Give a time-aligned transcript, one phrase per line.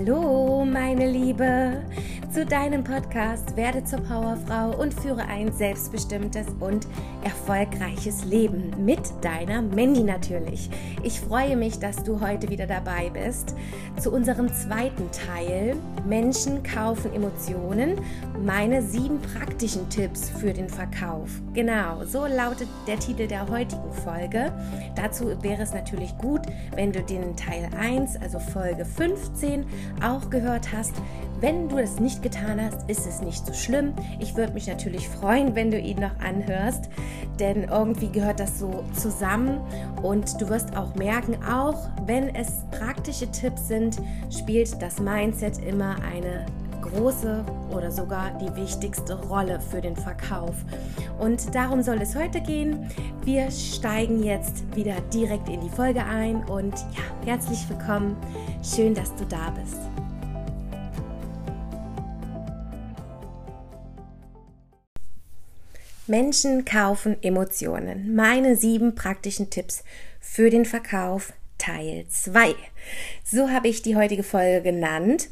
[0.00, 1.82] Hallo, meine Liebe,
[2.38, 6.86] zu deinem Podcast Werde zur Powerfrau und führe ein selbstbestimmtes und
[7.24, 10.70] erfolgreiches Leben mit deiner Mandy natürlich.
[11.02, 13.56] Ich freue mich, dass du heute wieder dabei bist
[13.98, 15.74] zu unserem zweiten Teil
[16.06, 18.00] Menschen kaufen Emotionen,
[18.44, 21.28] meine sieben praktischen Tipps für den Verkauf.
[21.54, 24.52] Genau, so lautet der Titel der heutigen Folge.
[24.94, 26.42] Dazu wäre es natürlich gut,
[26.76, 29.66] wenn du den Teil 1, also Folge 15,
[30.00, 30.94] auch gehört hast.
[31.40, 33.92] Wenn du das nicht getan hast, ist es nicht so schlimm.
[34.18, 36.88] Ich würde mich natürlich freuen, wenn du ihn noch anhörst,
[37.38, 39.60] denn irgendwie gehört das so zusammen
[40.02, 43.98] und du wirst auch merken, auch wenn es praktische Tipps sind,
[44.36, 46.44] spielt das Mindset immer eine
[46.82, 50.56] große oder sogar die wichtigste Rolle für den Verkauf.
[51.20, 52.90] Und darum soll es heute gehen.
[53.24, 58.16] Wir steigen jetzt wieder direkt in die Folge ein und ja, herzlich willkommen.
[58.62, 59.97] Schön, dass du da bist.
[66.08, 68.14] Menschen kaufen Emotionen.
[68.14, 69.84] Meine sieben praktischen Tipps
[70.20, 72.54] für den Verkauf Teil 2.
[73.24, 75.28] So habe ich die heutige Folge genannt.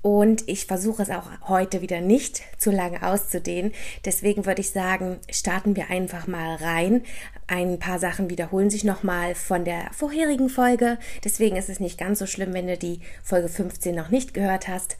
[0.00, 3.72] Und ich versuche es auch heute wieder nicht zu lange auszudehnen.
[4.04, 7.02] Deswegen würde ich sagen, starten wir einfach mal rein.
[7.48, 10.98] Ein paar Sachen wiederholen sich nochmal von der vorherigen Folge.
[11.24, 14.68] Deswegen ist es nicht ganz so schlimm, wenn du die Folge 15 noch nicht gehört
[14.68, 14.98] hast.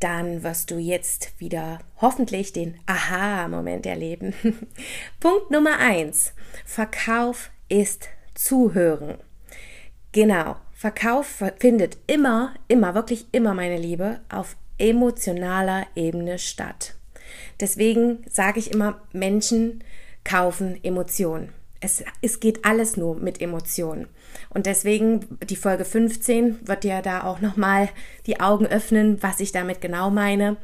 [0.00, 4.34] Dann wirst du jetzt wieder hoffentlich den Aha-Moment erleben.
[5.20, 6.34] Punkt Nummer 1.
[6.66, 9.16] Verkauf ist Zuhören.
[10.12, 10.56] Genau.
[10.78, 16.94] Verkauf findet immer, immer, wirklich immer, meine Liebe, auf emotionaler Ebene statt.
[17.60, 19.82] Deswegen sage ich immer, Menschen
[20.22, 21.48] kaufen Emotionen.
[21.80, 24.06] Es, es geht alles nur mit Emotionen.
[24.50, 27.88] Und deswegen, die Folge 15 wird dir da auch nochmal
[28.26, 30.58] die Augen öffnen, was ich damit genau meine.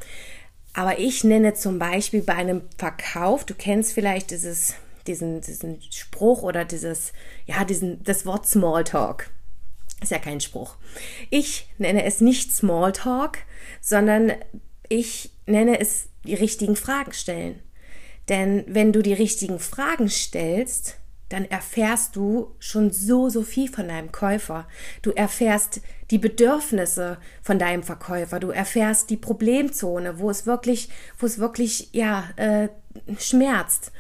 [0.75, 4.75] Aber ich nenne zum Beispiel bei einem Verkauf, du kennst vielleicht dieses,
[5.07, 7.15] diesen, diesen Spruch oder dieses,
[7.47, 9.31] ja, diesen, das Wort Smalltalk.
[10.03, 10.77] Ist ja kein Spruch.
[11.31, 13.39] Ich nenne es nicht Smalltalk,
[13.81, 14.33] sondern
[14.89, 17.63] ich nenne es die richtigen Fragen stellen.
[18.29, 20.99] Denn wenn du die richtigen Fragen stellst,
[21.29, 24.69] dann erfährst du schon so, so viel von deinem Käufer.
[25.01, 25.81] Du erfährst
[26.11, 28.39] die Bedürfnisse von deinem Verkäufer.
[28.39, 32.69] Du erfährst die Problemzone, wo es wirklich, wo es wirklich, ja, äh,
[33.19, 33.93] schmerzt.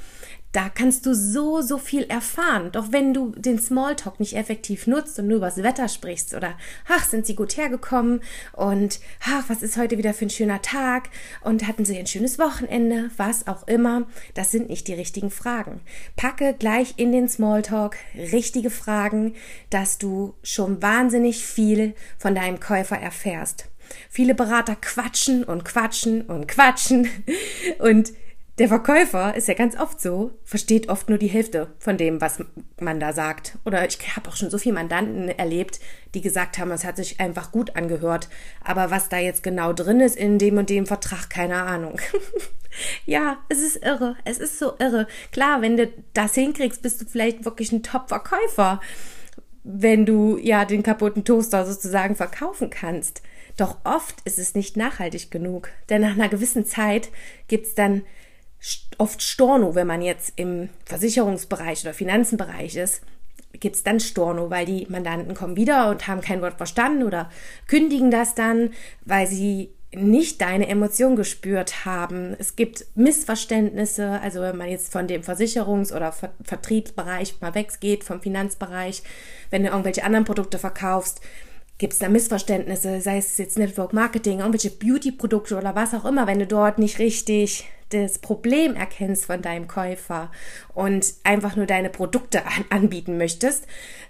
[0.53, 2.71] Da kannst du so, so viel erfahren.
[2.73, 6.59] Doch wenn du den Smalltalk nicht effektiv nutzt und nur über das Wetter sprichst oder,
[6.89, 8.21] ach, sind sie gut hergekommen
[8.53, 11.09] und, ach, was ist heute wieder für ein schöner Tag
[11.41, 15.81] und hatten sie ein schönes Wochenende, was auch immer, das sind nicht die richtigen Fragen.
[16.17, 19.35] Packe gleich in den Smalltalk richtige Fragen,
[19.71, 23.69] dass du schon wahnsinnig viel von deinem Käufer erfährst.
[24.11, 27.09] Viele Berater quatschen und quatschen und quatschen
[27.79, 28.13] und
[28.63, 32.45] der Verkäufer ist ja ganz oft so, versteht oft nur die Hälfte von dem, was
[32.79, 33.59] man da sagt.
[33.65, 35.81] Oder ich habe auch schon so viele Mandanten erlebt,
[36.15, 38.29] die gesagt haben, es hat sich einfach gut angehört.
[38.63, 41.99] Aber was da jetzt genau drin ist in dem und dem Vertrag, keine Ahnung.
[43.05, 44.15] ja, es ist irre.
[44.25, 45.09] Es ist so irre.
[45.33, 48.81] Klar, wenn du das hinkriegst, bist du vielleicht wirklich ein Top-Verkäufer.
[49.65, 53.23] Wenn du ja den kaputten Toaster sozusagen verkaufen kannst.
[53.57, 55.71] Doch oft ist es nicht nachhaltig genug.
[55.89, 57.09] Denn nach einer gewissen Zeit
[57.49, 58.03] gibt's dann
[58.99, 63.03] oft Storno, wenn man jetzt im Versicherungsbereich oder Finanzenbereich ist,
[63.59, 67.31] gibt es dann Storno, weil die Mandanten kommen wieder und haben kein Wort verstanden oder
[67.67, 68.71] kündigen das dann,
[69.05, 72.35] weil sie nicht deine Emotion gespürt haben.
[72.39, 78.05] Es gibt Missverständnisse, also wenn man jetzt von dem Versicherungs- oder Ver Vertriebsbereich mal weggeht,
[78.05, 79.03] vom Finanzbereich,
[79.51, 81.21] wenn du irgendwelche anderen Produkte verkaufst,
[81.77, 86.27] gibt es da Missverständnisse, sei es jetzt Network Marketing, irgendwelche Beauty-Produkte oder was auch immer,
[86.27, 90.31] wenn du dort nicht richtig das Problem erkennst von deinem Käufer
[90.75, 93.67] und einfach nur deine Produkte an, anbieten möchtest,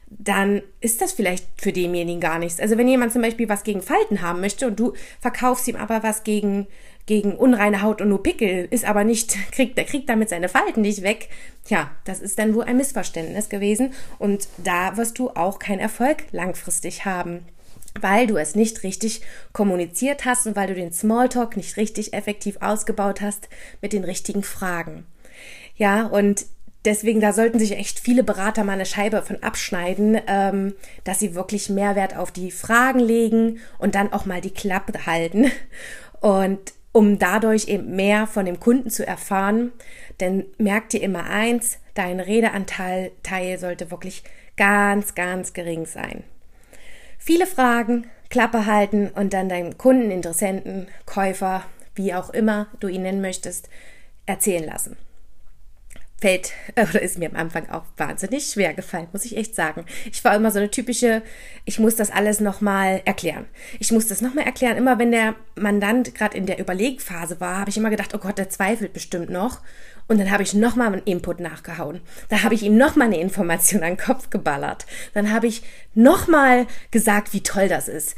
[0.09, 2.61] dann ist das vielleicht für denjenigen gar nichts.
[2.61, 6.03] Also wenn jemand zum Beispiel was gegen Falten haben möchte und du verkaufst ihm aber
[6.03, 6.67] was gegen
[7.05, 10.83] gegen unreine Haut und nur Pickel, ist aber nicht, kriegt, der kriegt damit seine Falten
[10.83, 11.29] nicht weg.
[11.65, 16.25] Tja, das ist dann wohl ein Missverständnis gewesen und da wirst du auch keinen Erfolg
[16.31, 17.45] langfristig haben
[18.01, 19.23] weil du es nicht richtig
[19.53, 23.49] kommuniziert hast und weil du den Smalltalk nicht richtig effektiv ausgebaut hast
[23.81, 25.07] mit den richtigen Fragen.
[25.77, 26.47] Ja, und
[26.85, 30.75] deswegen, da sollten sich echt viele Berater mal eine Scheibe von abschneiden, ähm,
[31.05, 35.51] dass sie wirklich Mehrwert auf die Fragen legen und dann auch mal die Klappe halten.
[36.21, 39.73] Und um dadurch eben mehr von dem Kunden zu erfahren,
[40.21, 44.23] denn merk dir immer eins, dein Redeanteil Teil sollte wirklich
[44.57, 46.25] ganz, ganz gering sein.
[47.25, 51.63] Viele Fragen, Klappe halten und dann deinem Kunden, Interessenten, Käufer,
[51.95, 53.69] wie auch immer du ihn nennen möchtest,
[54.27, 54.97] erzählen lassen
[56.23, 59.85] fällt oder ist mir am Anfang auch wahnsinnig schwer gefallen, muss ich echt sagen.
[60.11, 61.23] Ich war immer so eine typische,
[61.67, 63.45] ich muss das alles nochmal erklären.
[63.81, 64.79] Ich muss das nochmal erklären.
[64.79, 68.39] Immer wenn der Mandant gerade in der Überlegphase war, habe ich immer gedacht, oh Gott,
[68.39, 69.61] der zweifelt bestimmt noch.
[70.09, 72.01] Und dann habe ich nochmal einen Input nachgehauen.
[72.29, 74.87] Da habe ich ihm nochmal eine Information an den Kopf geballert.
[75.15, 75.63] Dann habe ich
[75.95, 78.17] nochmal gesagt, wie toll das ist.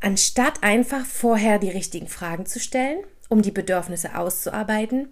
[0.00, 2.98] Anstatt einfach vorher die richtigen Fragen zu stellen,
[3.28, 5.08] um die Bedürfnisse auszuarbeiten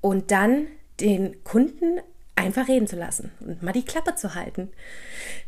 [0.00, 0.66] und dann
[1.00, 2.00] den Kunden
[2.36, 4.70] einfach reden zu lassen und mal die Klappe zu halten.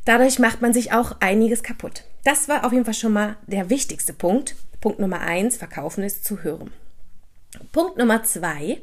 [0.05, 2.05] Dadurch macht man sich auch einiges kaputt.
[2.25, 4.57] Das war auf jeden Fall schon mal der wichtigste Punkt.
[4.81, 6.73] Punkt Nummer eins, verkaufen ist zu hören.
[7.73, 8.81] Punkt Nummer zwei,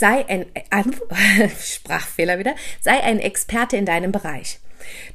[0.00, 0.46] sei ein,
[1.62, 4.58] Sprachfehler wieder, sei ein Experte in deinem Bereich.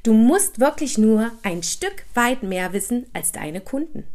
[0.04, 4.06] Du musst wirklich nur ein Stück weit mehr wissen als deine Kunden.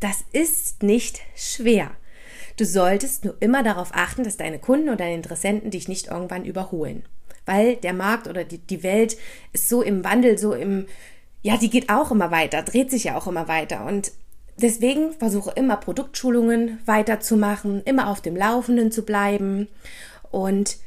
[0.00, 1.90] Das ist nicht schwer.
[2.56, 6.44] Du solltest nur immer darauf achten, dass deine Kunden oder deine Interessenten dich nicht irgendwann
[6.44, 7.04] überholen.
[7.46, 9.18] Weil der Markt oder die, die Welt
[9.52, 10.86] ist so im Wandel, so im,
[11.42, 13.84] ja, die geht auch immer weiter, dreht sich ja auch immer weiter.
[13.84, 14.12] Und
[14.56, 19.68] deswegen versuche immer Produktschulungen weiterzumachen, immer auf dem Laufenden zu bleiben.
[20.34, 20.78] Und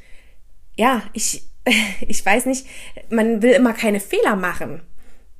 [0.76, 1.42] ja, ich,
[2.06, 2.66] ich weiß nicht,
[3.08, 4.82] man will immer keine Fehler machen.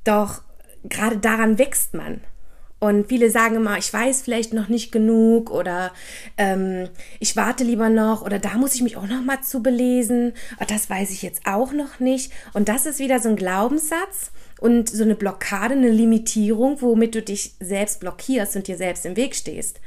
[0.03, 0.41] Doch
[0.83, 2.21] gerade daran wächst man.
[2.79, 5.91] Und viele sagen immer, ich weiß vielleicht noch nicht genug oder
[6.37, 6.87] ähm,
[7.19, 10.33] ich warte lieber noch oder da muss ich mich auch noch mal zu belesen.
[10.55, 12.31] Aber das weiß ich jetzt auch noch nicht.
[12.53, 17.21] Und das ist wieder so ein Glaubenssatz und so eine Blockade, eine Limitierung, womit du
[17.21, 19.81] dich selbst blockierst und dir selbst im Weg stehst.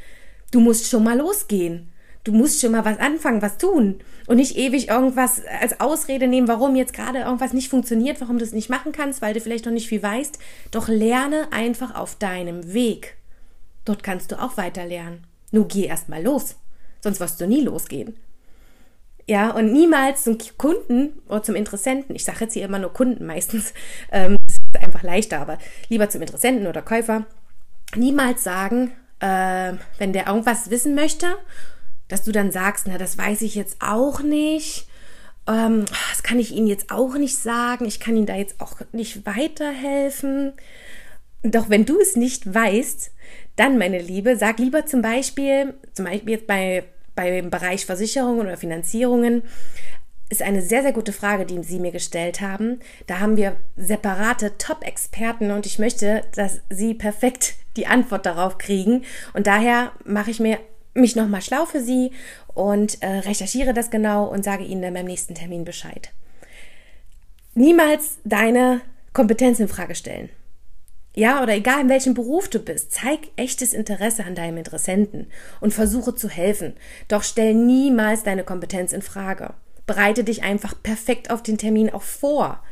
[0.50, 1.91] Du musst schon mal losgehen.
[2.24, 6.46] Du musst schon mal was anfangen, was tun und nicht ewig irgendwas als Ausrede nehmen,
[6.46, 9.66] warum jetzt gerade irgendwas nicht funktioniert, warum du es nicht machen kannst, weil du vielleicht
[9.66, 10.38] noch nicht viel weißt.
[10.70, 13.16] Doch lerne einfach auf deinem Weg.
[13.84, 15.24] Dort kannst du auch weiter lernen.
[15.50, 16.56] Nur geh erst mal los,
[17.00, 18.14] sonst wirst du nie losgehen.
[19.26, 23.26] Ja, und niemals zum Kunden oder zum Interessenten, ich sage jetzt hier immer nur Kunden
[23.26, 23.72] meistens,
[24.12, 25.58] ähm, ist einfach leichter, aber
[25.88, 27.26] lieber zum Interessenten oder Käufer,
[27.96, 31.26] niemals sagen, äh, wenn der irgendwas wissen möchte
[32.12, 34.86] dass du dann sagst, na, das weiß ich jetzt auch nicht.
[35.48, 37.86] Ähm, das kann ich Ihnen jetzt auch nicht sagen.
[37.86, 40.52] Ich kann Ihnen da jetzt auch nicht weiterhelfen.
[41.42, 43.10] Doch wenn du es nicht weißt,
[43.56, 48.56] dann, meine Liebe, sag lieber zum Beispiel, zum Beispiel jetzt bei, beim Bereich Versicherungen oder
[48.56, 49.42] Finanzierungen,
[50.28, 52.80] ist eine sehr, sehr gute Frage, die Sie mir gestellt haben.
[53.06, 59.04] Da haben wir separate Top-Experten und ich möchte, dass Sie perfekt die Antwort darauf kriegen.
[59.34, 60.58] Und daher mache ich mir
[60.94, 62.12] mich nochmal schlau für Sie
[62.54, 66.10] und äh, recherchiere das genau und sage Ihnen dann beim nächsten Termin Bescheid.
[67.54, 68.80] Niemals deine
[69.12, 70.30] Kompetenz in Frage stellen.
[71.14, 75.26] Ja, oder egal in welchem Beruf du bist, zeig echtes Interesse an deinem Interessenten
[75.60, 76.72] und versuche zu helfen.
[77.08, 79.52] Doch stell niemals deine Kompetenz in Frage.
[79.86, 82.62] Bereite dich einfach perfekt auf den Termin auch vor.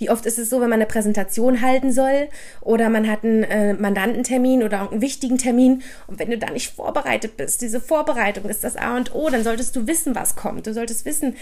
[0.00, 2.28] Wie oft ist es so, wenn man eine Präsentation halten soll
[2.62, 6.74] oder man hat einen äh, Mandantentermin oder einen wichtigen Termin und wenn du da nicht
[6.74, 10.66] vorbereitet bist, diese Vorbereitung ist das A und O, dann solltest du wissen, was kommt.
[10.66, 11.36] Du solltest wissen,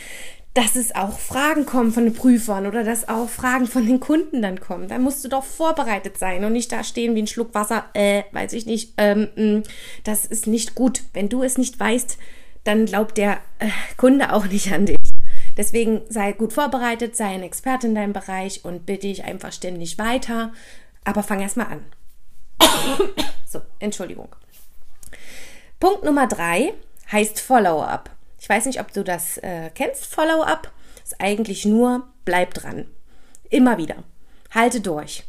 [0.55, 4.43] dass es auch Fragen kommen von den Prüfern oder dass auch Fragen von den Kunden
[4.43, 4.88] dann kommen.
[4.88, 8.25] Dann musst du doch vorbereitet sein und nicht da stehen wie ein Schluck Wasser, äh,
[8.32, 8.94] weiß ich nicht.
[8.96, 9.62] Ähm, mm,
[10.03, 11.05] das ist nicht gut.
[11.12, 12.19] Wenn du es nicht weißt,
[12.65, 14.97] dann glaubt der äh, Kunde auch nicht an dich.
[15.58, 19.98] Deswegen sei gut vorbereitet, sei ein Experte in deinem Bereich und bitte dich einfach ständig
[19.98, 20.53] weiter.
[21.05, 21.84] Aber fang erst mal an.
[23.46, 24.29] so, Entschuldigung.
[25.81, 26.74] Punkt Nummer drei
[27.10, 28.10] heißt Follow-up.
[28.41, 30.06] Ich weiß nicht, ob du das äh, kennst.
[30.06, 30.70] Follow-up
[31.05, 32.86] ist eigentlich nur bleib dran.
[33.50, 34.05] Immer wieder.
[34.55, 35.24] Halte durch.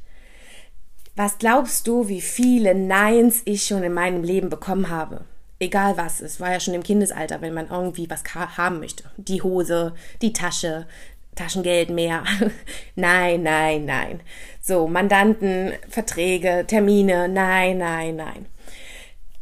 [1.16, 5.26] Was glaubst du, wie viele Neins ich schon in meinem Leben bekommen habe?
[5.60, 9.04] Egal was, es war ja schon im Kindesalter, wenn man irgendwie was haben möchte.
[9.18, 10.88] Die Hose, die Tasche,
[11.36, 12.24] Taschengeld mehr.
[12.96, 14.22] nein, nein, nein.
[14.62, 18.46] So, Mandanten, Verträge, Termine, nein, nein, nein.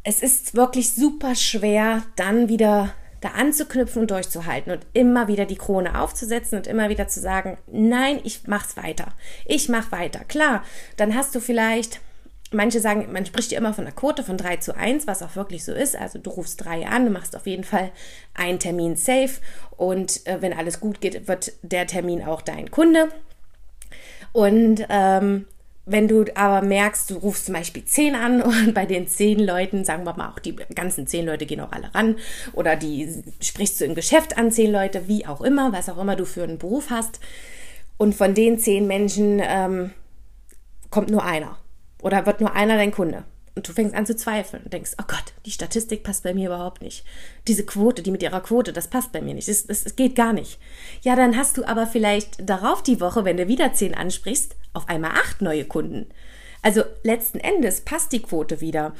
[0.04, 5.58] Es ist wirklich super schwer, dann wieder da anzuknüpfen und durchzuhalten und immer wieder die
[5.58, 9.14] Krone aufzusetzen und immer wieder zu sagen, nein, ich mach's weiter.
[9.46, 10.20] Ich mach weiter.
[10.28, 10.64] Klar,
[10.98, 12.00] dann hast du vielleicht
[12.52, 15.36] Manche sagen, man spricht ja immer von einer Quote von 3 zu 1, was auch
[15.36, 15.98] wirklich so ist.
[15.98, 17.92] Also du rufst drei an, du machst auf jeden Fall
[18.34, 19.42] einen Termin safe
[19.76, 23.10] und äh, wenn alles gut geht, wird der Termin auch dein Kunde.
[24.32, 25.46] Und ähm,
[25.86, 29.84] wenn du aber merkst, du rufst zum Beispiel 10 an und bei den 10 Leuten,
[29.84, 32.16] sagen wir mal auch die ganzen 10 Leute gehen auch alle ran
[32.54, 36.16] oder die sprichst du im Geschäft an 10 Leute, wie auch immer, was auch immer
[36.16, 37.20] du für einen Beruf hast.
[37.98, 39.92] Und von den 10 Menschen ähm,
[40.92, 41.58] kommt nur einer
[42.02, 43.24] oder wird nur einer dein Kunde?
[43.56, 46.46] Und du fängst an zu zweifeln und denkst, oh Gott, die Statistik passt bei mir
[46.46, 47.04] überhaupt nicht.
[47.48, 49.48] Diese Quote, die mit ihrer Quote, das passt bei mir nicht.
[49.48, 50.60] Das, das, das geht gar nicht.
[51.02, 54.88] Ja, dann hast du aber vielleicht darauf die Woche, wenn du wieder zehn ansprichst, auf
[54.88, 56.06] einmal acht neue Kunden.
[56.62, 58.94] Also letzten Endes passt die Quote wieder.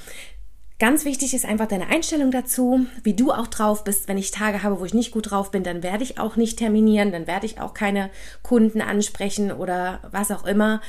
[0.80, 4.08] Ganz wichtig ist einfach deine Einstellung dazu, wie du auch drauf bist.
[4.08, 6.60] Wenn ich Tage habe, wo ich nicht gut drauf bin, dann werde ich auch nicht
[6.60, 8.12] terminieren, dann werde ich auch keine
[8.44, 10.82] Kunden ansprechen oder was auch immer,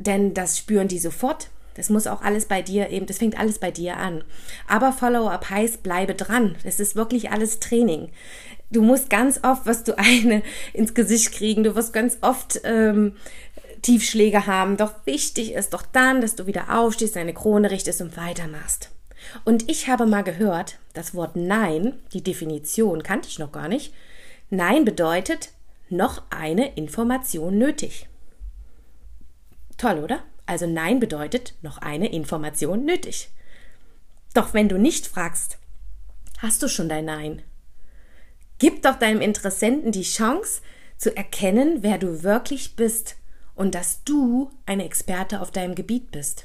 [0.00, 1.50] denn das spüren die sofort.
[1.74, 4.24] Das muss auch alles bei dir eben, das fängt alles bei dir an.
[4.66, 6.56] Aber Follow-up heißt, bleibe dran.
[6.64, 8.10] Das ist wirklich alles Training.
[8.70, 10.42] Du musst ganz oft, was du eine
[10.72, 13.14] ins Gesicht kriegen, du wirst ganz oft ähm,
[13.82, 14.76] Tiefschläge haben.
[14.76, 18.90] Doch wichtig ist doch dann, dass du wieder aufstehst, deine Krone richtest und weitermachst.
[19.44, 23.94] Und ich habe mal gehört, das Wort Nein, die Definition kannte ich noch gar nicht.
[24.50, 25.50] Nein bedeutet
[25.88, 28.09] noch eine Information nötig.
[29.80, 30.22] Toll, oder?
[30.44, 33.30] Also Nein bedeutet noch eine Information nötig.
[34.34, 35.56] Doch wenn du nicht fragst,
[36.36, 37.40] hast du schon dein Nein.
[38.58, 40.60] Gib doch deinem Interessenten die Chance
[40.98, 43.16] zu erkennen, wer du wirklich bist
[43.54, 46.44] und dass du eine Experte auf deinem Gebiet bist.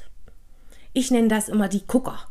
[0.94, 2.26] Ich nenne das immer die Gucker.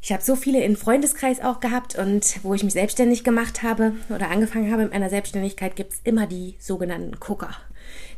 [0.00, 3.94] Ich habe so viele im Freundeskreis auch gehabt und wo ich mich selbstständig gemacht habe
[4.10, 7.56] oder angefangen habe in meiner Selbstständigkeit, gibt es immer die sogenannten Gucker,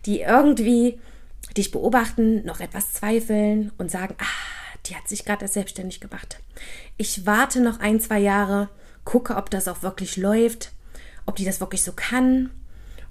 [0.04, 1.00] die irgendwie
[1.57, 6.41] dich beobachten, noch etwas zweifeln und sagen, ah, die hat sich gerade selbstständig gemacht.
[6.97, 8.69] Ich warte noch ein, zwei Jahre,
[9.05, 10.73] gucke, ob das auch wirklich läuft,
[11.27, 12.51] ob die das wirklich so kann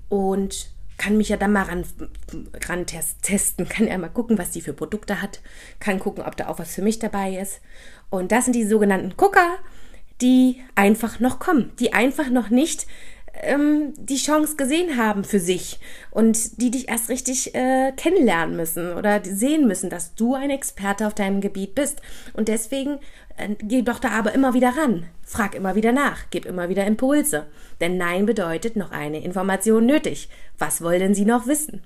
[0.10, 1.84] und kann mich ja dann mal ran,
[2.68, 5.42] ran testen, kann ja mal gucken, was die für Produkte hat,
[5.80, 7.60] kann gucken, ob da auch was für mich dabei ist.
[8.10, 9.58] Und das sind die sogenannten Gucker,
[10.22, 12.86] die einfach noch kommen, die einfach noch nicht
[13.34, 15.80] ähm, die Chance gesehen haben für sich
[16.12, 21.08] und die dich erst richtig äh, kennenlernen müssen oder sehen müssen, dass du ein Experte
[21.08, 22.02] auf deinem Gebiet bist.
[22.34, 23.00] Und deswegen
[23.38, 26.86] äh, geh doch da aber immer wieder ran, frag immer wieder nach, gib immer wieder
[26.86, 27.48] Impulse.
[27.80, 30.30] Denn Nein bedeutet noch eine Information nötig.
[30.58, 31.82] Was wollen sie noch wissen?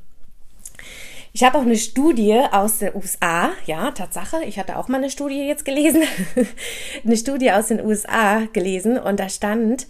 [1.35, 5.09] Ich habe auch eine Studie aus den USA, ja, Tatsache, ich hatte auch mal eine
[5.09, 6.03] Studie jetzt gelesen,
[7.03, 9.87] eine Studie aus den USA gelesen und da stand,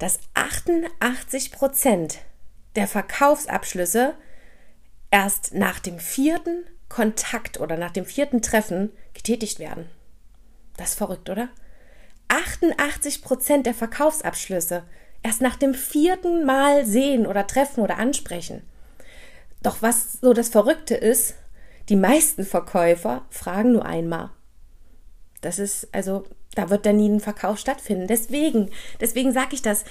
[0.00, 2.18] dass 88 Prozent
[2.74, 4.16] der Verkaufsabschlüsse
[5.12, 9.88] erst nach dem vierten Kontakt oder nach dem vierten Treffen getätigt werden.
[10.76, 11.48] Das ist verrückt, oder?
[12.26, 14.82] 88 Prozent der Verkaufsabschlüsse
[15.22, 18.62] erst nach dem vierten Mal sehen oder treffen oder ansprechen.
[19.62, 21.34] Doch was so das Verrückte ist,
[21.88, 24.30] die meisten Verkäufer fragen nur einmal.
[25.40, 26.24] Das ist, also,
[26.54, 28.06] da wird dann nie ein Verkauf stattfinden.
[28.06, 29.84] Deswegen, deswegen sage ich das.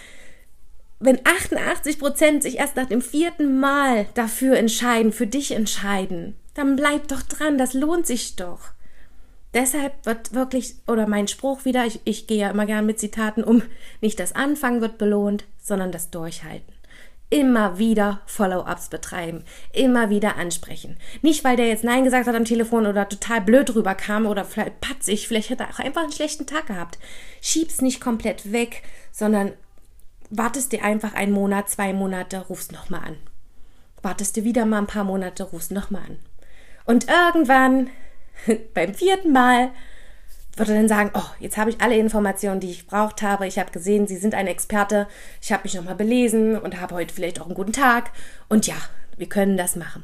[1.00, 6.76] Wenn 88 Prozent sich erst nach dem vierten Mal dafür entscheiden, für dich entscheiden, dann
[6.76, 8.72] bleib doch dran, das lohnt sich doch.
[9.54, 13.44] Deshalb wird wirklich, oder mein Spruch wieder, ich, ich gehe ja immer gern mit Zitaten
[13.44, 13.64] um,
[14.02, 16.77] nicht das Anfangen wird belohnt, sondern das Durchhalten
[17.30, 19.44] immer wieder Follow-ups betreiben,
[19.74, 20.98] immer wieder ansprechen.
[21.22, 24.80] Nicht, weil der jetzt Nein gesagt hat am Telefon oder total blöd rüberkam oder vielleicht
[24.80, 26.98] patzig, vielleicht hat er auch einfach einen schlechten Tag gehabt.
[27.42, 29.54] Schieb's nicht komplett weg, sondern
[30.30, 33.18] wartest dir einfach einen Monat, zwei Monate, rufst nochmal an.
[34.02, 36.20] Wartest dir wieder mal ein paar Monate, rufst nochmal an.
[36.86, 37.90] Und irgendwann,
[38.74, 39.72] beim vierten Mal,
[40.58, 43.48] würde dann sagen, oh, jetzt habe ich alle Informationen, die ich braucht habe.
[43.48, 45.08] Ich habe gesehen, Sie sind ein Experte.
[45.42, 48.12] Ich habe mich nochmal belesen und habe heute vielleicht auch einen guten Tag.
[48.50, 48.76] Und ja,
[49.18, 50.04] wir können das machen.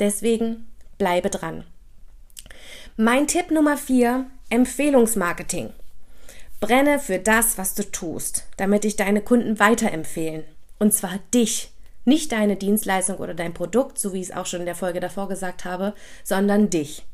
[0.00, 0.68] Deswegen
[0.98, 1.64] bleibe dran.
[2.96, 5.70] Mein Tipp Nummer vier, Empfehlungsmarketing.
[6.60, 10.44] Brenne für das, was du tust, damit dich deine Kunden weiterempfehlen.
[10.78, 11.72] Und zwar dich.
[12.04, 14.98] Nicht deine Dienstleistung oder dein Produkt, so wie ich es auch schon in der Folge
[14.98, 17.04] davor gesagt habe, sondern dich.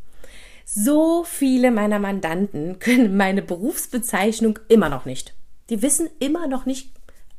[0.64, 5.34] So viele meiner Mandanten können meine Berufsbezeichnung immer noch nicht.
[5.70, 6.90] Die wissen immer noch nicht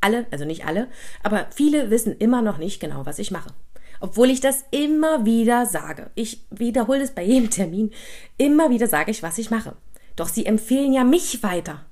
[0.01, 0.88] alle, also nicht alle,
[1.24, 3.50] aber viele wissen immer noch nicht genau, was ich mache.
[4.00, 6.12] Obwohl ich das immer wieder sage.
[6.15, 7.91] Ich wiederhole es bei jedem Termin.
[8.38, 9.75] Immer wieder sage ich, was ich mache.
[10.15, 11.86] Doch sie empfehlen ja mich weiter,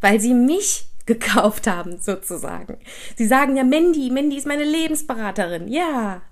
[0.00, 2.78] weil sie mich gekauft haben, sozusagen.
[3.16, 5.68] Sie sagen ja, Mandy, Mandy ist meine Lebensberaterin.
[5.68, 6.22] Ja,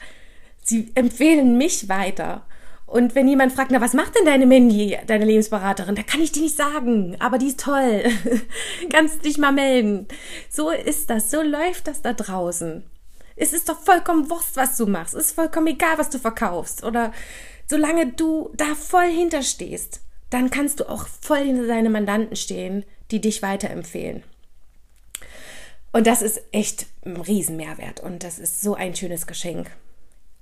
[0.62, 2.46] sie empfehlen mich weiter.
[2.90, 5.94] Und wenn jemand fragt, na, was macht denn deine Mandy, deine Lebensberaterin?
[5.94, 8.02] Da kann ich dir nicht sagen, aber die ist toll.
[8.92, 10.08] Kannst dich mal melden.
[10.48, 12.82] So ist das, so läuft das da draußen.
[13.36, 15.14] Es ist doch vollkommen Wurst, was du machst.
[15.14, 16.82] Es ist vollkommen egal, was du verkaufst.
[16.82, 17.12] Oder
[17.68, 23.20] solange du da voll hinterstehst, dann kannst du auch voll hinter deine Mandanten stehen, die
[23.20, 24.24] dich weiterempfehlen.
[25.92, 29.70] Und das ist echt ein Riesenmehrwert und das ist so ein schönes Geschenk.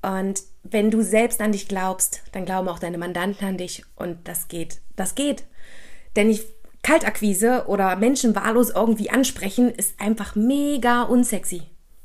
[0.03, 4.29] Und wenn du selbst an dich glaubst, dann glauben auch deine Mandanten an dich und
[4.29, 4.81] das geht.
[4.97, 5.45] Das geht.
[6.17, 6.47] Denn ich
[6.83, 11.63] Kaltakquise oder Menschen wahllos irgendwie ansprechen ist einfach mega unsexy.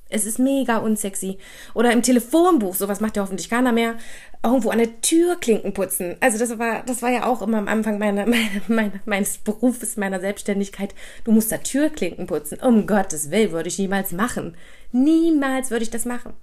[0.09, 1.39] Es ist mega unsexy.
[1.73, 3.95] Oder im Telefonbuch, sowas macht ja hoffentlich keiner mehr,
[4.43, 6.17] irgendwo an der Türklinken putzen.
[6.19, 9.97] Also das war, das war ja auch immer am Anfang meiner, meiner, meiner, meines Berufes,
[9.97, 10.93] meiner Selbstständigkeit.
[11.23, 12.59] Du musst da Türklinken putzen.
[12.62, 14.55] Um Gottes Willen würde ich niemals machen.
[14.91, 16.33] Niemals würde ich das machen.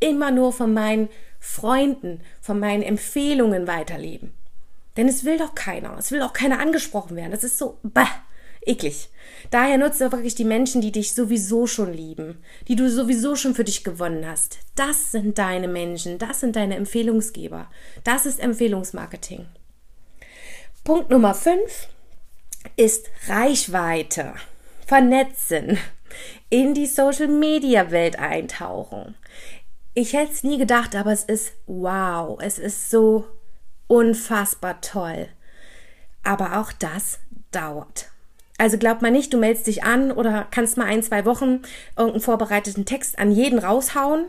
[0.00, 4.32] Immer nur von meinen Freunden, von meinen Empfehlungen weiterleben.
[4.96, 5.96] Denn es will doch keiner.
[5.98, 7.30] Es will auch keiner angesprochen werden.
[7.30, 8.10] Das ist so, bah
[8.66, 9.08] eklig.
[9.50, 13.64] Daher nutze wirklich die Menschen, die dich sowieso schon lieben, die du sowieso schon für
[13.64, 14.58] dich gewonnen hast.
[14.74, 17.70] Das sind deine Menschen, das sind deine Empfehlungsgeber.
[18.04, 19.46] Das ist Empfehlungsmarketing.
[20.84, 21.88] Punkt Nummer 5
[22.76, 24.34] ist Reichweite.
[24.86, 25.78] Vernetzen.
[26.48, 29.14] In die Social Media Welt eintauchen.
[29.94, 32.38] Ich hätte es nie gedacht, aber es ist wow.
[32.40, 33.26] Es ist so
[33.86, 35.28] unfassbar toll.
[36.22, 37.18] Aber auch das
[37.50, 38.10] dauert.
[38.56, 41.62] Also glaubt man nicht, du meldest dich an oder kannst mal ein, zwei Wochen
[41.96, 44.26] irgendeinen vorbereiteten Text an jeden raushauen.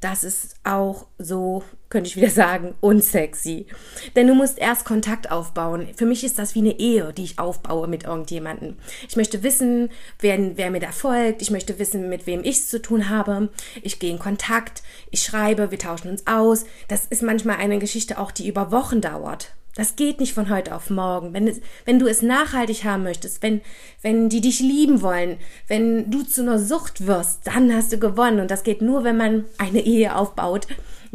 [0.00, 3.66] Das ist auch so, könnte ich wieder sagen, unsexy.
[4.14, 5.88] Denn du musst erst Kontakt aufbauen.
[5.96, 8.76] Für mich ist das wie eine Ehe, die ich aufbaue mit irgendjemandem.
[9.08, 9.90] Ich möchte wissen,
[10.20, 11.42] wer, wer mir da folgt.
[11.42, 13.50] Ich möchte wissen, mit wem ich es zu tun habe.
[13.82, 14.82] Ich gehe in Kontakt.
[15.10, 16.64] Ich schreibe, wir tauschen uns aus.
[16.88, 19.52] Das ist manchmal eine Geschichte auch, die über Wochen dauert.
[19.76, 21.34] Das geht nicht von heute auf morgen.
[21.34, 23.60] Wenn, es, wenn du es nachhaltig haben möchtest, wenn,
[24.00, 25.36] wenn die dich lieben wollen,
[25.68, 28.40] wenn du zu einer Sucht wirst, dann hast du gewonnen.
[28.40, 30.66] Und das geht nur, wenn man eine Ehe aufbaut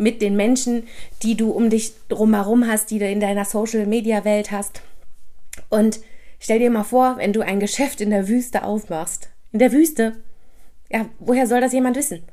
[0.02, 0.88] mit den Menschen,
[1.24, 4.82] die du um dich drumherum hast, die du in deiner Social-Media-Welt hast.
[5.70, 6.00] Und
[6.40, 9.30] stell dir mal vor, wenn du ein Geschäft in der Wüste aufmachst.
[9.52, 10.18] In der Wüste.
[10.90, 12.24] Ja, woher soll das jemand wissen?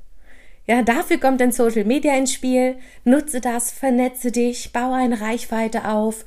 [0.67, 2.77] Ja, dafür kommt dann Social Media ins Spiel.
[3.05, 6.25] Nutze das, vernetze dich, baue eine Reichweite auf.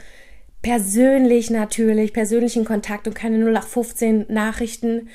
[0.62, 5.10] Persönlich natürlich, persönlichen Kontakt und keine 0815 Nachrichten,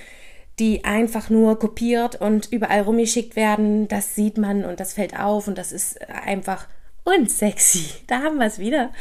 [0.58, 3.88] die einfach nur kopiert und überall rumgeschickt werden.
[3.88, 6.66] Das sieht man und das fällt auf und das ist einfach
[7.04, 7.84] unsexy.
[8.06, 8.92] Da haben wir es wieder.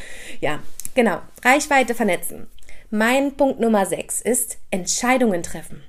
[0.42, 0.60] Ja,
[0.94, 1.22] genau.
[1.44, 2.48] Reichweite vernetzen.
[2.90, 5.82] Mein Punkt Nummer 6 ist Entscheidungen treffen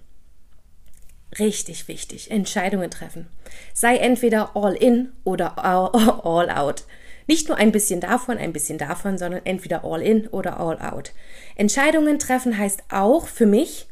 [1.38, 2.30] richtig wichtig.
[2.30, 3.26] Entscheidungen treffen.
[3.72, 6.84] Sei entweder all in oder all out.
[7.26, 11.12] Nicht nur ein bisschen davon, ein bisschen davon, sondern entweder all in oder all out.
[11.56, 13.88] Entscheidungen treffen heißt auch für mich,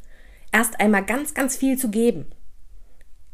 [0.55, 2.27] erst einmal ganz, ganz viel zu geben.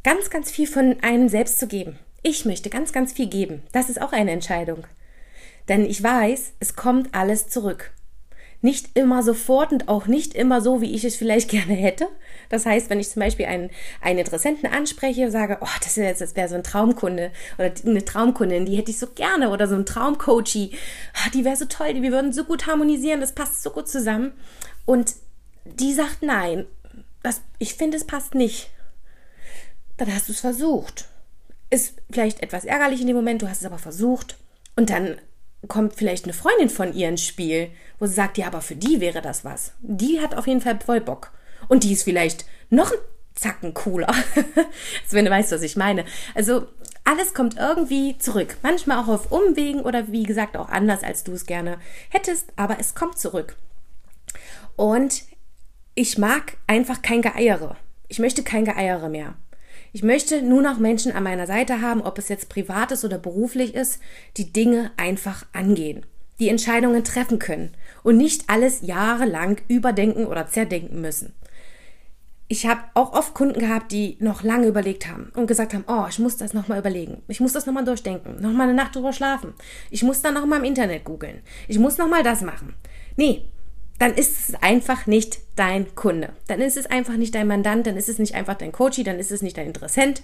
[0.02, 1.98] Ganz, ganz viel von einem selbst zu geben.
[2.22, 3.62] Ich möchte ganz, ganz viel geben.
[3.72, 4.86] Das ist auch eine Entscheidung.
[5.68, 7.92] Denn ich weiß, es kommt alles zurück
[8.62, 12.08] nicht immer sofort und auch nicht immer so, wie ich es vielleicht gerne hätte.
[12.48, 16.48] Das heißt, wenn ich zum Beispiel einen, einen Interessenten anspreche, sage, oh, das, das wäre
[16.48, 20.72] so ein Traumkunde oder eine Traumkundin, die hätte ich so gerne oder so ein Traumcoachie,
[21.14, 24.32] oh, die wäre so toll, wir würden so gut harmonisieren, das passt so gut zusammen.
[24.84, 25.14] Und
[25.64, 26.66] die sagt nein,
[27.22, 28.70] das, ich finde, es passt nicht.
[29.96, 31.08] Dann hast du es versucht.
[31.68, 34.36] Ist vielleicht etwas ärgerlich in dem Moment, du hast es aber versucht.
[34.76, 35.18] Und dann
[35.68, 39.00] kommt vielleicht eine Freundin von ihr ins Spiel, wo sie sagt, ja, aber für die
[39.00, 39.72] wäre das was.
[39.80, 41.32] Die hat auf jeden Fall voll Bock.
[41.68, 42.98] Und die ist vielleicht noch ein
[43.34, 44.08] Zacken cooler.
[44.34, 46.04] also wenn du weißt, was ich meine.
[46.34, 46.66] Also
[47.04, 48.56] alles kommt irgendwie zurück.
[48.62, 51.78] Manchmal auch auf Umwegen oder wie gesagt auch anders, als du es gerne
[52.08, 53.56] hättest, aber es kommt zurück.
[54.76, 55.22] Und
[56.00, 57.76] ich mag einfach kein Geeiere.
[58.08, 59.34] Ich möchte kein Geeiere mehr.
[59.92, 63.18] Ich möchte nur noch Menschen an meiner Seite haben, ob es jetzt privat ist oder
[63.18, 64.00] beruflich ist,
[64.38, 66.06] die Dinge einfach angehen,
[66.38, 71.34] die Entscheidungen treffen können und nicht alles jahrelang überdenken oder zerdenken müssen.
[72.48, 76.06] Ich habe auch oft Kunden gehabt, die noch lange überlegt haben und gesagt haben, oh,
[76.08, 77.22] ich muss das nochmal überlegen.
[77.28, 79.52] Ich muss das nochmal durchdenken, nochmal eine Nacht drüber schlafen.
[79.90, 81.42] Ich muss dann nochmal im Internet googeln.
[81.68, 82.74] Ich muss nochmal das machen.
[83.16, 83.44] Nee,
[84.00, 86.30] dann ist es einfach nicht dein Kunde.
[86.48, 89.18] Dann ist es einfach nicht dein Mandant, dann ist es nicht einfach dein Coachie, dann
[89.18, 90.22] ist es nicht dein Interessent.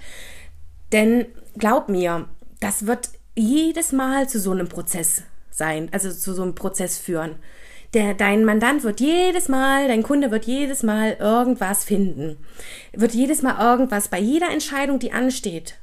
[0.92, 1.26] Denn
[1.58, 2.26] glaub mir,
[2.58, 7.36] das wird jedes Mal zu so einem Prozess sein, also zu so einem Prozess führen.
[7.92, 12.38] Der, dein Mandant wird jedes Mal, dein Kunde wird jedes Mal irgendwas finden.
[12.94, 15.74] Wird jedes Mal irgendwas bei jeder Entscheidung, die ansteht,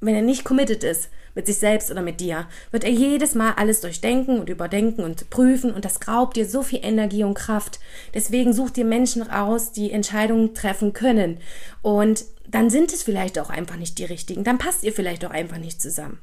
[0.00, 3.54] wenn er nicht committed ist, mit sich selbst oder mit dir, wird er jedes Mal
[3.56, 7.80] alles durchdenken und überdenken und prüfen und das raubt dir so viel Energie und Kraft.
[8.14, 11.38] Deswegen such dir Menschen raus, die Entscheidungen treffen können.
[11.82, 14.44] Und dann sind es vielleicht auch einfach nicht die richtigen.
[14.44, 16.18] Dann passt ihr vielleicht auch einfach nicht zusammen.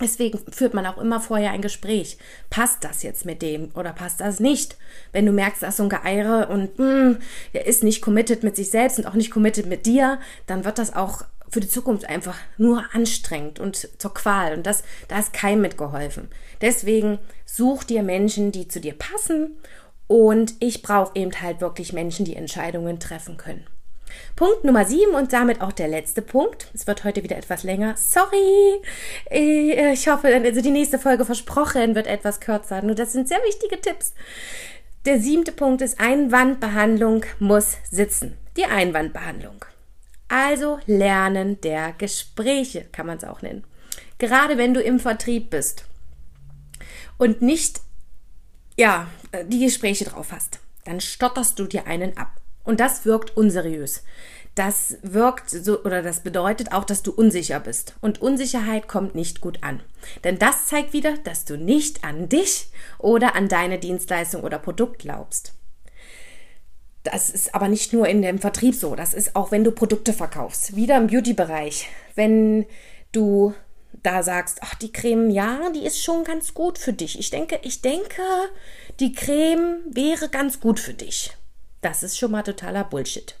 [0.00, 2.18] Deswegen führt man auch immer vorher ein Gespräch.
[2.50, 4.76] Passt das jetzt mit dem oder passt das nicht?
[5.12, 7.18] Wenn du merkst, dass so ein Geeire und mh, hm,
[7.52, 10.78] er ist nicht committed mit sich selbst und auch nicht committed mit dir, dann wird
[10.78, 14.54] das auch für die Zukunft einfach nur anstrengend und zur Qual.
[14.54, 16.28] Und das, da ist keinem mitgeholfen.
[16.60, 19.56] Deswegen such dir Menschen, die zu dir passen.
[20.06, 23.66] Und ich brauche eben halt wirklich Menschen, die Entscheidungen treffen können.
[24.36, 26.68] Punkt Nummer 7 und damit auch der letzte Punkt.
[26.74, 27.94] Es wird heute wieder etwas länger.
[27.96, 28.80] Sorry.
[29.30, 32.82] Äh, ich hoffe, also die nächste Folge versprochen wird etwas kürzer.
[32.82, 34.14] Nur das sind sehr wichtige Tipps.
[35.04, 38.36] Der siebte Punkt ist, Einwandbehandlung muss sitzen.
[38.56, 39.64] Die Einwandbehandlung.
[40.28, 43.64] Also Lernen der Gespräche kann man es auch nennen.
[44.18, 45.84] Gerade wenn du im Vertrieb bist
[47.16, 47.80] und nicht
[48.76, 49.08] ja,
[49.46, 52.40] die Gespräche drauf hast, dann stotterst du dir einen ab.
[52.64, 54.04] Und das wirkt unseriös.
[54.54, 57.94] Das wirkt so oder das bedeutet auch, dass du unsicher bist.
[58.00, 59.80] Und Unsicherheit kommt nicht gut an.
[60.24, 64.98] Denn das zeigt wieder, dass du nicht an dich oder an deine Dienstleistung oder Produkt
[64.98, 65.54] glaubst.
[67.10, 70.12] Das ist aber nicht nur in dem Vertrieb so, das ist auch, wenn du Produkte
[70.12, 70.76] verkaufst.
[70.76, 71.88] Wieder im Beauty-Bereich.
[72.14, 72.66] Wenn
[73.12, 73.54] du
[74.02, 77.18] da sagst, ach, die Creme, ja, die ist schon ganz gut für dich.
[77.18, 78.22] Ich denke, ich denke,
[79.00, 81.32] die Creme wäre ganz gut für dich.
[81.80, 83.36] Das ist schon mal totaler Bullshit.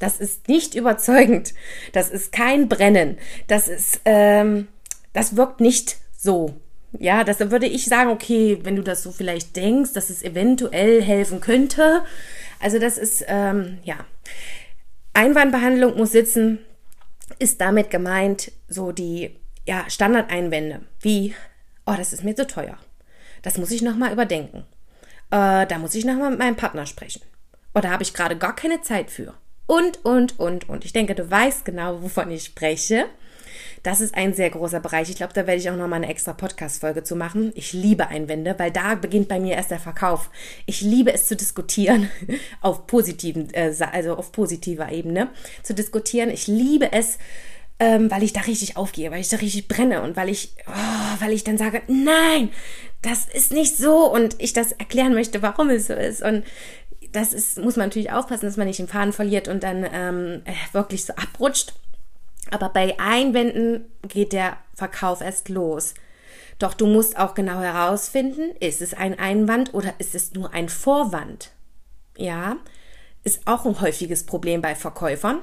[0.00, 1.52] Das ist nicht überzeugend.
[1.92, 3.18] Das ist kein Brennen.
[3.46, 4.68] Das ist, ähm,
[5.12, 6.54] das wirkt nicht so.
[6.98, 11.02] Ja, das würde ich sagen, okay, wenn du das so vielleicht denkst, dass es eventuell
[11.02, 12.02] helfen könnte.
[12.60, 13.96] Also das ist, ähm, ja.
[15.12, 16.58] Einwandbehandlung muss sitzen,
[17.38, 21.34] ist damit gemeint, so die ja, Standardeinwände, wie,
[21.86, 22.78] oh, das ist mir zu teuer.
[23.42, 24.64] Das muss ich nochmal überdenken.
[25.30, 27.22] Äh, da muss ich nochmal mit meinem Partner sprechen.
[27.74, 29.34] Oder habe ich gerade gar keine Zeit für?
[29.66, 30.84] Und, und, und, und.
[30.84, 33.06] Ich denke, du weißt genau, wovon ich spreche.
[33.86, 35.10] Das ist ein sehr großer Bereich.
[35.10, 37.52] Ich glaube, da werde ich auch noch mal eine extra Podcast-Folge zu machen.
[37.54, 40.28] Ich liebe Einwände, weil da beginnt bei mir erst der Verkauf.
[40.66, 42.10] Ich liebe es zu diskutieren
[42.60, 45.28] auf positiven, äh, also auf positiver Ebene
[45.62, 46.30] zu diskutieren.
[46.30, 47.18] Ich liebe es,
[47.78, 51.20] ähm, weil ich da richtig aufgehe, weil ich da richtig brenne und weil ich, oh,
[51.20, 52.50] weil ich dann sage, nein,
[53.02, 56.42] das ist nicht so und ich das erklären möchte, warum es so ist und
[57.12, 60.42] das ist, muss man natürlich aufpassen, dass man nicht den Faden verliert und dann ähm,
[60.44, 61.74] äh, wirklich so abrutscht.
[62.50, 65.94] Aber bei Einwänden geht der Verkauf erst los.
[66.58, 70.68] Doch du musst auch genau herausfinden, ist es ein Einwand oder ist es nur ein
[70.68, 71.52] Vorwand?
[72.16, 72.56] Ja,
[73.24, 75.42] ist auch ein häufiges Problem bei Verkäufern,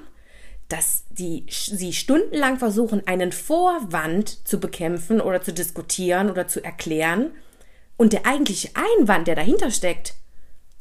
[0.69, 7.31] dass die, sie stundenlang versuchen, einen Vorwand zu bekämpfen oder zu diskutieren oder zu erklären
[7.97, 10.15] und der eigentliche Einwand, der dahinter steckt,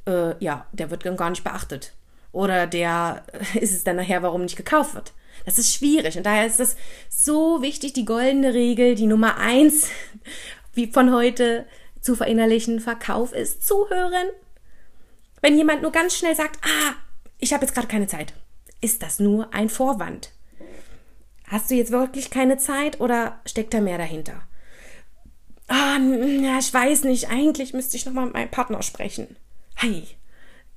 [0.06, 1.92] äh, ja, der wird gar nicht beachtet.
[2.32, 5.12] Oder der ist es dann nachher, warum nicht gekauft wird.
[5.44, 6.76] Das ist schwierig und daher ist es
[7.08, 9.88] so wichtig, die goldene Regel, die Nummer eins,
[10.74, 11.66] wie von heute
[12.00, 14.28] zu verinnerlichen, Verkauf ist zuhören.
[15.40, 16.94] Wenn jemand nur ganz schnell sagt, ah,
[17.38, 18.32] ich habe jetzt gerade keine Zeit,
[18.80, 20.30] ist das nur ein Vorwand.
[21.48, 24.42] Hast du jetzt wirklich keine Zeit oder steckt da mehr dahinter?
[25.68, 29.36] Ah, ja, ich weiß nicht, eigentlich müsste ich nochmal mit meinem Partner sprechen
[29.82, 30.06] hey,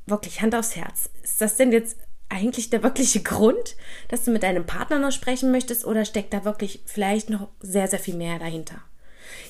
[0.07, 1.09] wirklich Hand aufs Herz.
[1.23, 1.97] Ist das denn jetzt
[2.29, 3.75] eigentlich der wirkliche Grund,
[4.07, 7.87] dass du mit deinem Partner noch sprechen möchtest oder steckt da wirklich vielleicht noch sehr,
[7.87, 8.81] sehr viel mehr dahinter?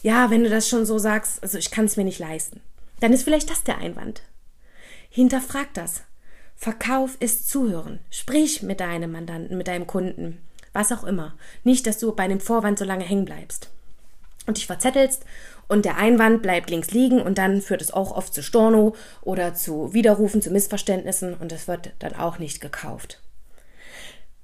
[0.03, 2.61] Ja, wenn du das schon so sagst, also ich kann es mir nicht leisten,
[2.99, 4.21] dann ist vielleicht das der Einwand.
[5.09, 6.03] Hinterfrag das.
[6.55, 7.99] Verkauf ist Zuhören.
[8.09, 10.41] Sprich mit deinem Mandanten, mit deinem Kunden,
[10.73, 11.37] was auch immer.
[11.63, 13.69] Nicht, dass du bei einem Vorwand so lange hängen bleibst
[14.45, 15.25] und dich verzettelst
[15.67, 19.53] und der Einwand bleibt links liegen und dann führt es auch oft zu Storno oder
[19.53, 23.21] zu Widerrufen, zu Missverständnissen und es wird dann auch nicht gekauft.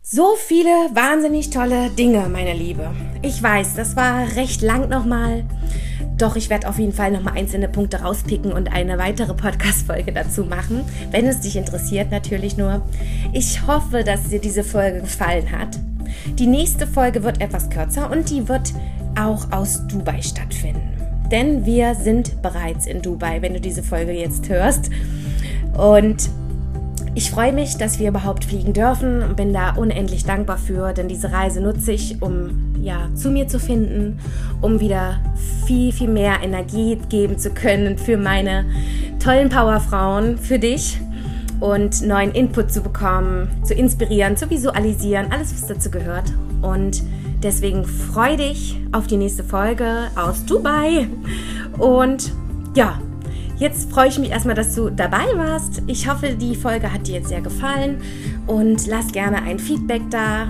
[0.04, 2.92] So viele wahnsinnig tolle Dinge, meine Liebe.
[3.22, 5.46] Ich weiß, das war recht lang nochmal.
[6.18, 10.44] Doch ich werde auf jeden Fall nochmal einzelne Punkte rauspicken und eine weitere Podcast-Folge dazu
[10.44, 12.82] machen, wenn es dich interessiert natürlich nur.
[13.32, 15.80] Ich hoffe, dass dir diese Folge gefallen hat.
[16.38, 18.74] Die nächste Folge wird etwas kürzer und die wird
[19.18, 21.11] auch aus Dubai stattfinden.
[21.32, 24.90] Denn wir sind bereits in Dubai, wenn du diese Folge jetzt hörst.
[25.78, 26.30] Und
[27.14, 31.08] ich freue mich, dass wir überhaupt fliegen dürfen und bin da unendlich dankbar für, denn
[31.10, 34.20] diese Reise nutze ich, um ja, zu mir zu finden,
[34.62, 35.20] um wieder
[35.66, 38.66] viel, viel mehr Energie geben zu können für meine
[39.22, 41.00] tollen Powerfrauen, für dich
[41.60, 46.34] und neuen Input zu bekommen, zu inspirieren, zu visualisieren, alles, was dazu gehört.
[46.62, 47.04] Und
[47.44, 51.08] Deswegen freu dich auf die nächste Folge aus Dubai.
[51.78, 52.32] Und
[52.76, 53.00] ja,
[53.58, 55.82] jetzt freue ich mich erstmal, dass du dabei warst.
[55.88, 58.02] Ich hoffe, die Folge hat dir jetzt sehr gefallen
[58.48, 60.48] und lass gerne ein Feedback da.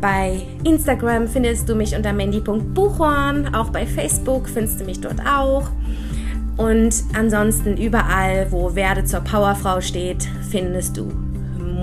[0.00, 3.54] Bei Instagram findest du mich unter mandy.buchhorn.
[3.54, 5.70] Auch bei Facebook findest du mich dort auch.
[6.56, 11.12] Und ansonsten überall, wo Werde zur Powerfrau steht, findest du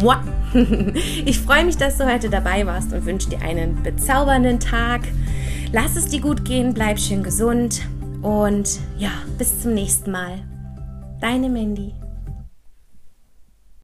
[0.01, 0.21] Mua.
[1.25, 5.01] Ich freue mich, dass du heute dabei warst und wünsche dir einen bezaubernden Tag.
[5.71, 7.81] Lass es dir gut gehen, bleib schön gesund
[8.21, 10.39] und ja, bis zum nächsten Mal.
[11.19, 11.93] Deine Mandy.